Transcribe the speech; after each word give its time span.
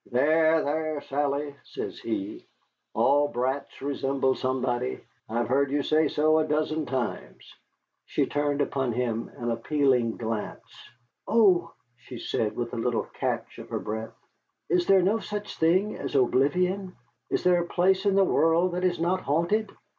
"There, 0.09 0.63
there, 0.63 1.01
Sally," 1.01 1.55
says 1.63 1.99
he, 1.99 2.47
"all 2.95 3.27
brats 3.27 3.83
resemble 3.83 4.33
somebody. 4.33 4.99
I 5.29 5.37
have 5.37 5.47
heard 5.47 5.69
you 5.69 5.83
say 5.83 6.07
so 6.07 6.39
a 6.39 6.47
dozen 6.47 6.87
times." 6.87 7.53
She 8.07 8.25
turned 8.25 8.61
upon 8.61 8.93
him 8.93 9.29
an 9.37 9.51
appealing 9.51 10.17
glance. 10.17 10.75
"Oh!" 11.27 11.71
she 11.97 12.17
said, 12.17 12.55
with 12.55 12.73
a 12.73 12.77
little 12.77 13.03
catch 13.03 13.59
of 13.59 13.69
her 13.69 13.77
breath, 13.79 14.15
"is 14.69 14.87
there 14.87 15.03
no 15.03 15.19
such 15.19 15.55
thing 15.59 15.95
as 15.95 16.15
oblivion? 16.15 16.95
Is 17.29 17.43
there 17.43 17.61
a 17.61 17.67
place 17.67 18.03
in 18.03 18.15
the 18.15 18.25
world 18.25 18.71
that 18.71 18.83
is 18.83 18.99
not 18.99 19.21
haunted? 19.21 19.71